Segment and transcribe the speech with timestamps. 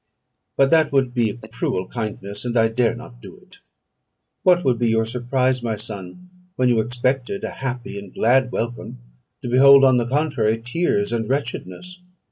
[0.57, 3.59] But that would be a cruel kindness, and I dare not do it.
[4.41, 8.97] What would be your surprise, my son, when you expected a happy and glad welcome,
[9.43, 11.99] to behold, on the contrary, tears and wretchedness?